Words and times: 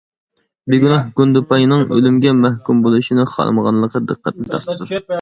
بىگۇناھ 0.73 1.03
گۇندىپاينىڭ 1.19 1.85
ئۆلۈمگە 1.97 2.33
مەھكۇم 2.41 2.83
بولۇشىنى 2.89 3.29
خالىمىغانلىقى 3.37 4.07
دىققەتنى 4.11 4.55
تارتىدۇ. 4.57 5.05